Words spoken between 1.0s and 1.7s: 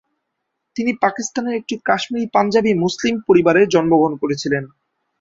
পাকিস্তানের